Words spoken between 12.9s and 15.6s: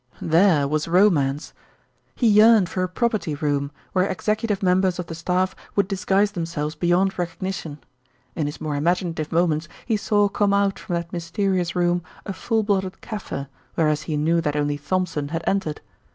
Kaffir, whereas he knew that only Thompson had